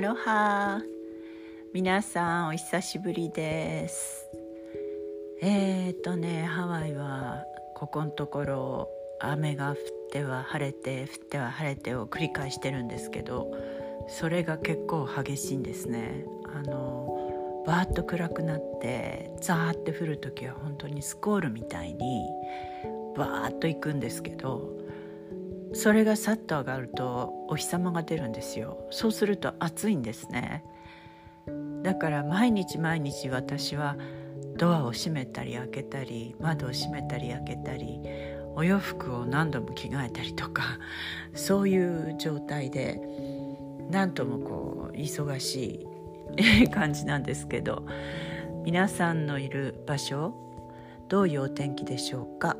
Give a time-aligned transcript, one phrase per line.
[0.00, 0.80] アロハ。
[1.74, 4.30] 皆さんお久しぶりです。
[5.42, 8.88] えー、っとねハワイはここのところ
[9.20, 9.76] 雨が降っ
[10.10, 13.52] ては晴れて降っては晴れてを繰り返してるんですけど
[14.08, 16.24] それが結構激しいんですね。
[16.46, 22.24] あのバーッと暗くなってザーって降る時は本当にスコールみたいに
[23.18, 24.79] バーッと行くんですけど
[25.72, 28.86] それがさっと上がるとお日様が出るんですよ。
[28.90, 30.64] そうすると暑いんですね。
[31.82, 33.96] だから毎日毎日私は
[34.56, 38.00] ドアを閉めたり開けたり窓を閉めたり開けたり
[38.54, 40.62] お洋服を何度も着替えたりとか
[41.34, 43.00] そういう状態で
[43.90, 45.86] 何ともこう忙し
[46.36, 47.86] い感じなんですけど
[48.64, 50.34] 皆さんのいる場所
[51.08, 52.56] どういうお天気でしょうか？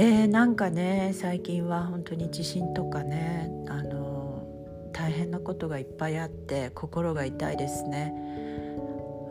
[0.00, 4.46] えー、なんかね最近は本当に地震とかねあの
[4.92, 8.14] 大変なことがいっぱいあって心が痛いですね。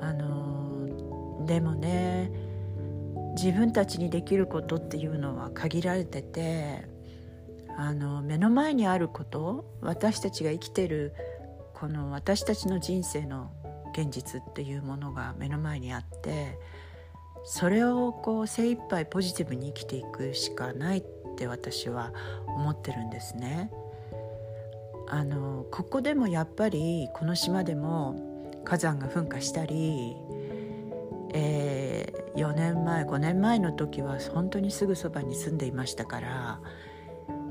[0.01, 2.29] あのでもね
[3.35, 6.83] 自分たちにできることっていうのは限られてて
[7.77, 11.13] あの目の前にあること私たちが生きてる
[11.75, 13.51] この私たちの人生の
[13.93, 16.59] 現実っていうものが目の前にあって
[17.49, 21.03] それをこう精一杯ポジティブに生きていくしかないっ
[21.37, 22.11] て私は
[22.45, 23.71] 思ってるんですね。
[25.07, 30.17] あのここでもやっぱりこの島でも火山が噴火したり、
[31.33, 36.59] えー、4年前5年前の時は本当にすぐそばに住んでいましたから、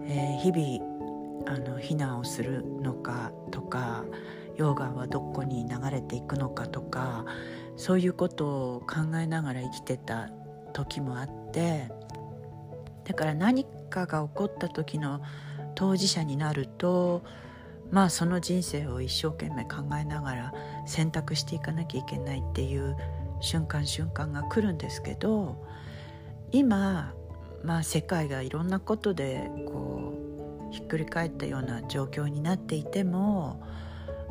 [0.05, 4.05] えー、日々あの避難をするのかとか
[4.58, 7.25] 溶岩はどこに流れていくのかとか
[7.77, 10.30] そういうことを考えながら生きてた
[10.72, 11.91] 時もあって
[13.05, 15.22] だから何かが起こった時の
[15.74, 17.22] 当事者になると
[17.91, 20.54] まあその人生を一生懸命考えながら
[20.86, 22.97] 選択していかなきゃいけないっていう
[23.41, 25.65] 瞬間瞬間が来るんですけど
[26.53, 27.15] 今、
[27.62, 30.15] まあ、世界がいろんなことでこ
[30.70, 33.62] うひっくり返ったような状況になっていても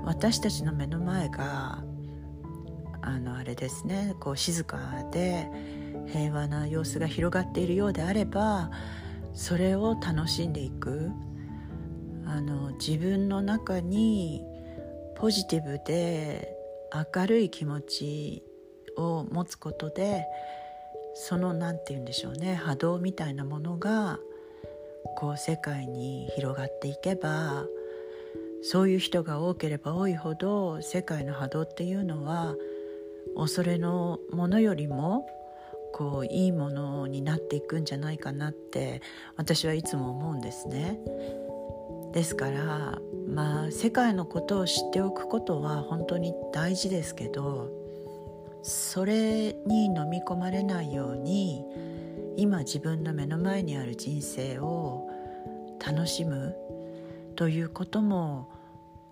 [0.03, 1.83] 私たちの目の前が
[3.05, 4.15] あのあれですね。
[4.19, 4.79] こう静か
[5.11, 5.47] で
[6.07, 8.71] 平和な様子が広がっているようであれば
[9.33, 11.11] それを楽しんでいく。
[12.27, 14.43] あの自分の中に
[15.15, 16.57] ポジティブで
[17.13, 18.43] 明るい気持ち
[18.97, 20.25] を持つことで
[21.13, 22.55] その何て言うんでしょうね。
[22.55, 24.19] 波動みたいなものが
[25.17, 27.65] こう世界に広がっていけば
[28.63, 32.55] そういう人が多ければ多いほど世界の波動っていうのは
[33.35, 35.27] 恐れのものよりも
[35.93, 39.01] こういいものになっていくんじゃないかなって
[39.37, 40.99] 私はいつも思うんですね。
[42.11, 47.69] ですからまあ世界のことを知っておくことは本当に大事ですけど
[48.63, 51.63] それに飲み込まれないように
[52.37, 55.09] 今自分の目の前にある人生を
[55.85, 56.55] 楽しむ
[57.35, 58.49] ということも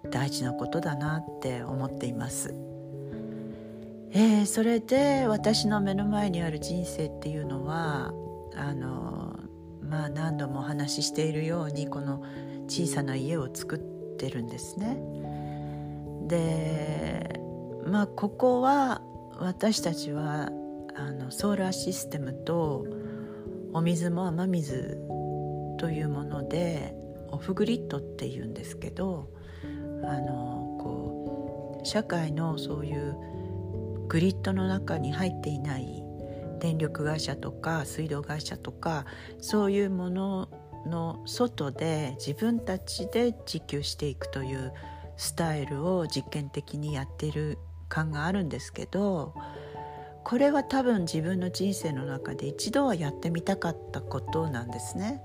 [0.10, 2.73] 大事なことだなって思っています。
[4.16, 8.14] えー、それで私の目の前にある人生っていうのは
[8.56, 9.40] あの
[9.82, 12.24] まあ何度もお話ししているようにこの
[12.68, 13.80] 小さな家を作っ
[14.18, 15.00] てるんですね。
[16.28, 17.40] で
[17.88, 19.02] まあここは
[19.40, 20.52] 私たちは
[20.96, 22.86] あのソーラーシステムと
[23.74, 25.02] お水も雨水
[25.80, 26.96] というもので
[27.32, 29.28] オフグリッドっていうんですけど
[30.04, 33.33] あのこう社会のそういう
[34.14, 36.04] グリッドの中に入っていない
[36.60, 39.08] 電力会社とか水道会社とか
[39.40, 40.50] そういうもの
[40.86, 44.72] の外で自分たちで自給していくという
[45.18, 47.58] スタイルを実験的にやっている
[47.90, 49.34] 感があるんですけど
[50.24, 55.24] これは多分自分の人生の中で一度はやってみたかったことなんですね。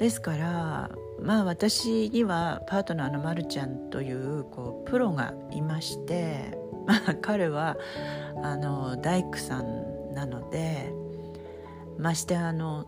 [0.00, 0.90] ですから
[1.22, 7.76] まあ私にはパートナーのまるちゃんというこうプロがいましてまあ、彼は
[8.42, 10.92] あの大工さんなので
[11.98, 12.86] ましてあの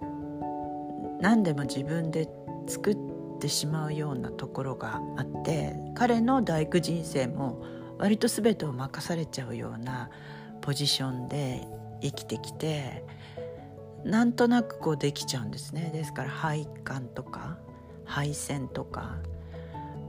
[1.21, 2.29] 何でも自分で
[2.67, 2.97] 作っ
[3.41, 7.63] てしまうようなところがあって彼の大工人生も
[7.99, 10.11] 割と全てを任されちゃうような
[10.61, 11.67] ポジションで
[12.03, 13.05] 生きてきて
[14.05, 15.91] なんとなくこうできちゃうんですね。
[15.93, 17.59] ですから配管とか
[18.05, 19.17] 配線とか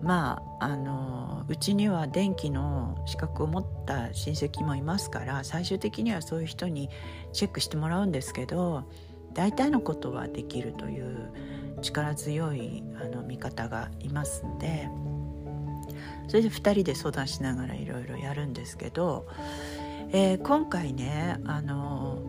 [0.01, 6.89] まああのうちには電気の資格を持った親戚もいますから最終的にはそういう人に
[7.33, 8.83] チェックしてもらうんですけど
[9.33, 11.31] 大体のことはできるという
[11.81, 14.89] 力強いあの見方がいますんで
[16.27, 19.27] それで2人で相談しながらいろいろやるんですけど、
[20.11, 22.19] えー、今回ねあの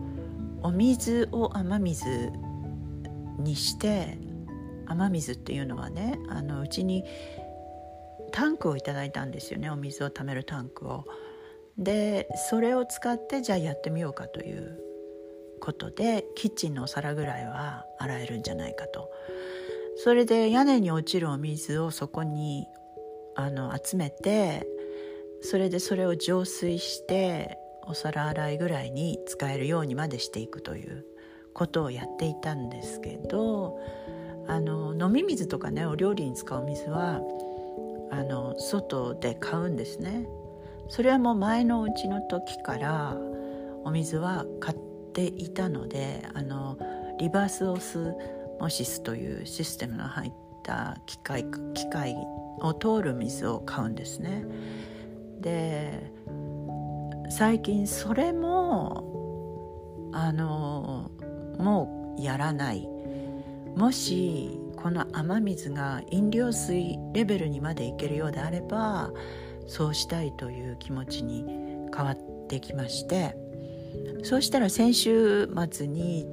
[0.61, 2.31] お水を雨水
[3.39, 4.17] にして
[4.85, 7.03] 雨水っていうのはねあのうちに
[8.29, 11.05] タンクをいただいたんですよねお水を貯めるタンクを。
[11.77, 14.79] でそれを使ってじゃあやってみようかという
[15.61, 19.09] ことでキッチンのお皿ぐらいは洗えるんじゃないかと。
[19.95, 22.67] それで屋根に落ちるお水をそこに
[23.35, 24.65] あの集めて
[25.41, 31.05] それでそれを浄水してお皿洗いぐらいに使えるようにまでしていくという
[31.53, 33.79] ことをやっていたんですけど
[34.47, 37.21] あの飲み水とかねお料理に使う水は
[38.11, 40.27] あの外で買うんですね。
[40.87, 43.15] それはもう前のうちの時から
[43.83, 44.77] お水は買っ
[45.13, 46.77] ていたのであの
[47.19, 48.13] リバースオス
[48.59, 50.31] モシスというシステムの入っ
[50.63, 52.15] た機械機械
[52.61, 54.45] を通る水を買うんですね。
[55.39, 56.11] で
[57.29, 61.11] 最近それもあの
[61.59, 62.89] もうやらない
[63.75, 69.11] もしこの雨水が飲料水レベルにまでいけるようであれば
[69.67, 71.45] そうしたいという気持ちに
[71.93, 72.17] 変わっ
[72.47, 73.35] てきまして
[74.23, 76.25] そうしたら先週末に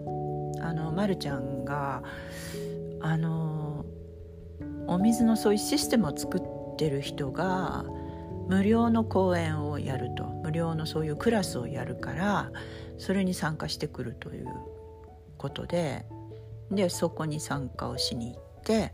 [0.60, 2.04] あの、ま、るちゃんが
[3.00, 3.84] あの
[4.86, 7.84] お水のそういうシステムを作ってる人が
[8.48, 12.52] 無料の講演をやると無料のそういうクラスをやるから
[12.96, 14.46] それに参加してくるという
[15.36, 16.06] ことで
[16.70, 18.92] でそこに参加をしに行って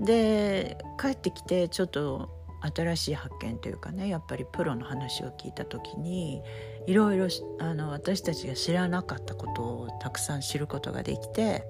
[0.00, 2.30] で帰ってきてちょっと
[2.60, 6.42] 新しい発見というかねやっぱりプロの話を聞いた時に
[6.86, 7.28] いろいろ
[7.60, 11.64] あの私たちが知らなかったことをたくさん知ることができて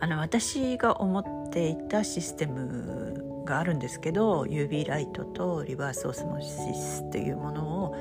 [0.00, 7.96] あの私が思っていたシステムがあるんですけど UV ライトとリバースオスモシスというものを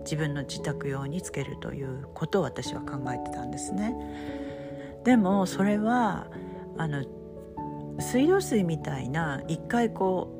[0.00, 3.94] 自分の自宅用につけるということを私は考えてたんですね。
[5.06, 6.26] でもそれは
[6.76, 7.04] あの
[8.00, 10.32] 水道水みたいな一回こ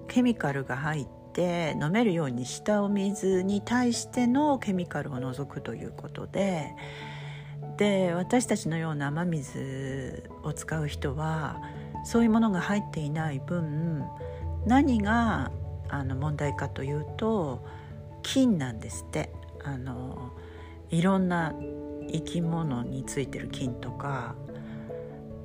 [0.00, 6.72] うケミカルが入って飲めるようにしたお水に対してのケミカルを除くということで
[7.76, 11.60] で私たちのような雨水を使う人は
[12.04, 14.04] そういうものが入っていない分
[14.66, 15.50] 何が
[15.88, 17.66] あの問題かというと
[18.22, 19.32] 菌なんですって。
[19.64, 20.32] あの
[20.90, 21.54] いろんな
[22.12, 24.34] 生き物についてる菌とか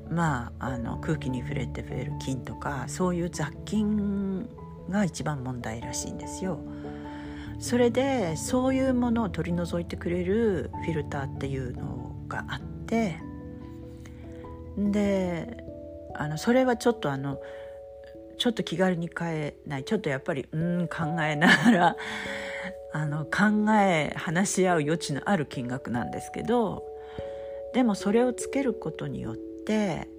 [0.09, 4.47] まああの空気に触れて増える菌とかそういう雑菌
[4.89, 6.59] が一番問題らしいんですよ。
[7.59, 13.19] それでそういうものを取り除いてくれるフィルターっていうのがあって
[14.77, 15.65] で
[16.13, 17.39] あのそれはちょっとあの
[18.37, 21.95] ちょっと気軽に買えないちょっとやっぱりうん考えながら
[22.97, 26.83] あの考え話し合う余地のある金額なんですけど
[27.75, 30.09] でもそれをつけることによって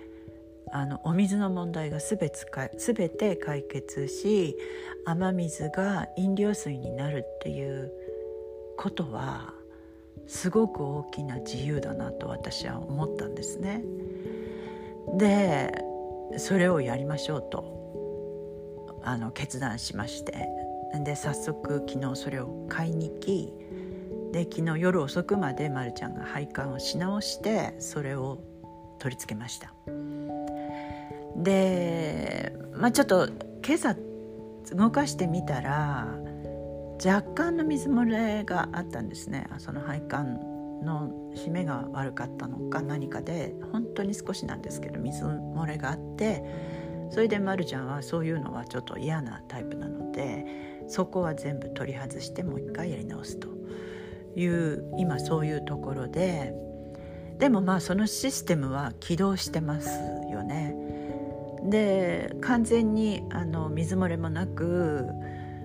[0.71, 4.57] あのお水の問題がすべ全て解決し
[5.05, 7.91] 雨水が飲料水になるっていう
[8.77, 9.53] ことは
[10.29, 13.83] すごく大きな自由だなと私は思ったんですね。
[15.15, 15.85] で
[16.37, 20.68] それをやりましょうとあの決断しまして
[21.05, 23.53] で早速昨日それを買いに行き
[24.33, 28.39] で昨日夜遅くまでまるちゃんが配管をし直してそれを
[28.99, 29.73] 取り付けました。
[31.37, 33.29] で、まあ、ちょっと
[33.65, 33.97] 今朝
[34.75, 36.09] 動かしてみたら
[37.05, 39.47] 若干の水漏れがあったんですね。
[39.59, 40.41] その配管
[40.83, 46.45] の締めが悪かったのか何かで本当に少しなんですけど水漏れがあって
[47.11, 53.49] それでまるちゃんはそういうのはちょっと嫌なタイプなのでそこは全部取り外してもう一回やり直すと
[54.35, 56.55] いう今そういうところで
[57.39, 59.89] でもまあそのシステムは起動してます
[60.31, 60.75] よね。
[61.65, 65.07] で完全にあの水漏れもなく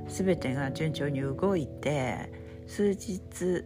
[0.07, 2.31] 全てが順調に動いて
[2.67, 3.63] 数日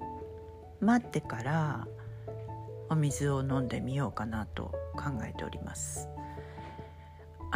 [0.79, 1.87] 待ってから
[2.89, 6.07] お水を飲んでみようかなと考えております。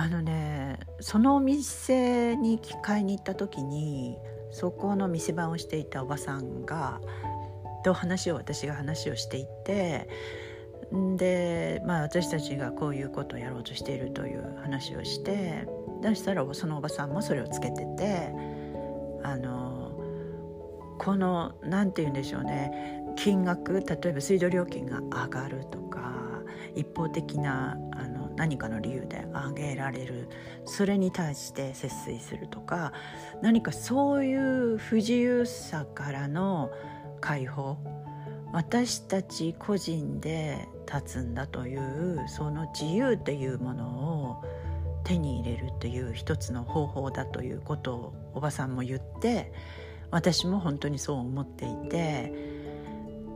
[0.02, 4.18] あのねそのお店に買いに行った時に
[4.50, 7.00] そこの店番をしていたおばさんが
[7.84, 10.10] と話を私が話をしていて
[11.18, 15.68] で、まあ、私たちがこういうことをやろうとしているという話をして
[16.02, 18.34] 出したらそのおばさんもそれをつけてて
[19.22, 19.92] あの
[20.98, 26.12] この何て言うんでしょうね金額例えば水道料金が上がるとか
[26.76, 30.30] 一方的なあの何かの理由で挙げられる。
[30.66, 32.94] それに対して節水するとか
[33.42, 36.72] 何かそういう不自由さからの
[37.20, 37.78] 解放。
[38.54, 44.44] 私たち個人で立つんだというその自由っていうものを
[45.06, 49.54] 手に入れるという一つの方法だということをおばさんも言って
[50.12, 52.34] 私も本当にそう思っていて。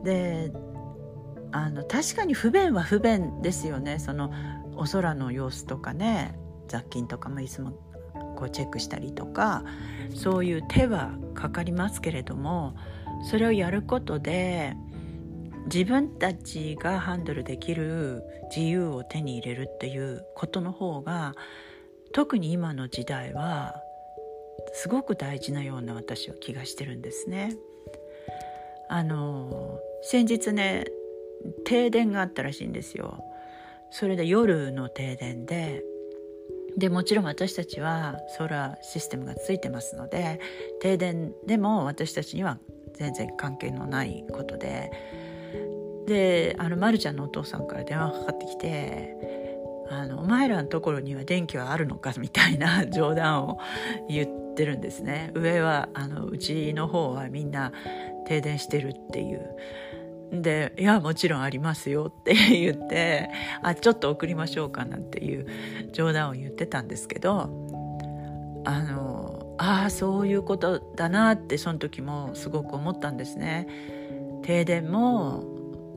[0.04, 0.52] で
[1.52, 3.98] あの確かに不便は不便ですよね。
[3.98, 4.32] その
[4.76, 6.38] お空の様子とかね。
[6.68, 7.70] 雑菌とかもいつも
[8.34, 9.64] こうチェックしたりとか。
[10.14, 12.76] そういう手はかかりますけれども
[13.22, 14.76] それをやることで
[15.66, 18.22] 自分たちがハンドルできる
[18.54, 21.34] 自由を手に入れるっていうことの方が
[22.12, 23.74] 特に今の時代は
[24.72, 27.56] すごく大事なような私は気がしてるんですね。
[28.88, 30.84] あの先日ね
[31.64, 33.24] 停電があったらしいんですよ。
[33.90, 35.82] それで夜の停電で
[36.76, 40.40] でもちろん私たちはソーラーシステムがついてますので
[40.80, 42.58] 停電でも私たちには
[42.94, 44.90] 全然関係のないことで
[46.06, 49.16] であの、ま、るちゃんのお父さんから電話がかかってきて
[49.88, 53.58] あの「お前らのところには電気はあるのか?」みたいな 冗談を
[54.08, 57.72] 言ってるんですね上はあのうちの方はみんな
[58.26, 59.56] 停電してるっていう
[60.32, 63.30] で「いやもちろんありますよ」って言って
[63.62, 65.46] 「あちょっと送りましょうか」なんていう
[65.92, 67.50] 冗談を言ってたんですけど
[68.64, 73.66] あのああそういうことだなってその時もすごく思ったんですね。
[74.42, 75.44] 停電も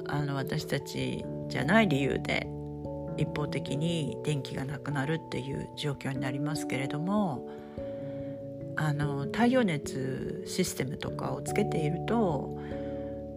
[0.07, 2.47] あの私たちじゃない理由で
[3.17, 7.47] 一方的に電気がなくなるっていう状況になりますけれども
[8.75, 12.57] あの太陽熱システムとかをつけていると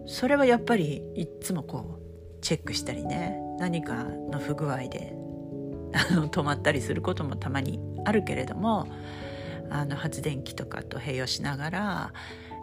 [0.05, 5.15] それはやっぱりいつもこうチェックしたりね何かの不具合で
[5.93, 8.87] あの止まったりすることもたまにあるけれども
[9.69, 12.13] あの発電機とかと併用しながら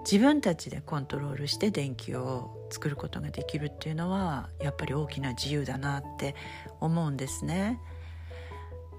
[0.05, 6.35] 自分たちでコントロールして電気を作ることができるっていうのはやっぱり大きな自由だなって
[6.81, 7.81] 思うんですね。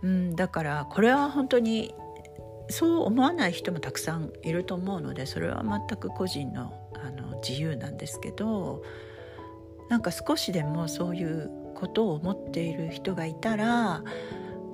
[0.03, 1.93] うん、だからこれは本当に
[2.69, 8.83] そう思わない人もたくさんいると思うのでそれは全く個人のあの自由なんですけど
[9.89, 14.03] なんか少しでもそういうことを思っている人がいたら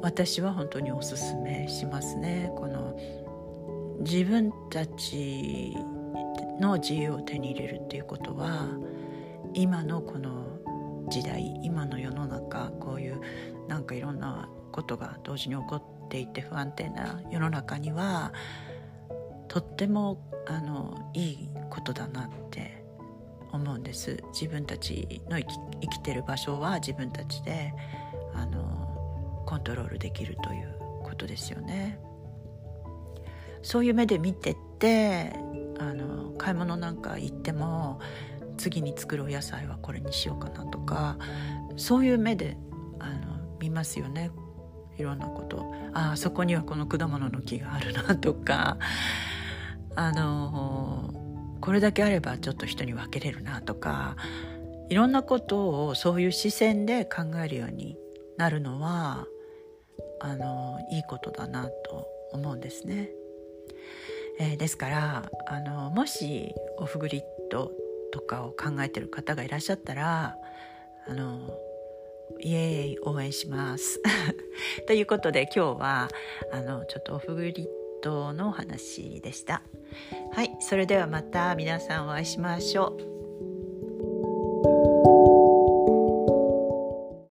[0.01, 2.51] 私は本当におすすめしますね。
[2.55, 2.95] この
[4.01, 5.75] 自分たち
[6.59, 8.67] の自由を手に入れるっていうことは
[9.53, 10.59] 今のこの
[11.09, 13.21] 時代今の世の中こういう
[13.67, 18.33] なんかいろんなことが同時に起こっていて不安定な世の中には
[19.47, 22.83] とってもあのいいことだなって
[23.51, 24.23] 思うんです。
[24.33, 27.73] 自分たちの生き生きてる場所は自分たちで
[28.33, 31.99] あのコントロールできるということですよね。
[33.61, 35.33] そういう目で見てって
[35.79, 37.99] あの買い物なんか行っても
[38.57, 41.17] 次に作るお野菜はこれにしようかなとか
[41.75, 42.57] そういう目で
[42.99, 44.31] あの見ますよね。
[44.97, 45.73] いろんなこと。
[45.93, 48.77] ああそこにはこの果物の木があるなとか。
[49.97, 51.11] あの
[51.59, 54.15] これだけあればちょっと人に分けれるなとか
[54.89, 57.97] いろんなことをそういう視線で考えるように
[58.37, 59.25] なるのは
[60.21, 63.09] あのいいことだなと思うんですね。
[64.39, 67.71] えー、ですからあのもしオフグリッド
[68.11, 70.37] とかを考えてる方がいらっしゃったら
[71.07, 71.57] あの
[72.39, 73.99] イエーイ応援します。
[74.85, 76.09] ということで今日は
[76.51, 79.61] あのちょっとオフグリッドのお話でした。
[80.33, 83.16] はい、それではまた皆さんお会いしましょう。